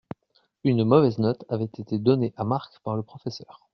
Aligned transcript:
Une 0.63 0.83
mauvaise 0.83 1.19
note 1.19 1.45
avait 1.47 1.65
été 1.77 1.99
donnée 1.99 2.33
à 2.35 2.43
Mark 2.43 2.79
par 2.83 2.95
le 2.95 3.03
professeur. 3.03 3.69